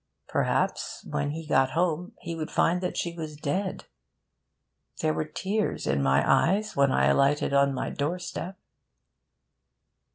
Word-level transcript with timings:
Perhaps 0.27 1.05
when 1.07 1.29
he 1.29 1.45
got 1.45 1.73
home 1.77 2.13
he 2.21 2.33
would 2.33 2.49
find 2.49 2.81
that 2.81 2.97
she 2.97 3.15
was 3.15 3.35
dead. 3.35 3.85
There 5.01 5.13
were 5.13 5.25
tears 5.25 5.85
in 5.85 6.01
my 6.01 6.23
eyes 6.27 6.75
when 6.75 6.91
I 6.91 7.05
alighted 7.05 7.53
on 7.53 7.71
my 7.71 7.91
doorstep. 7.91 8.57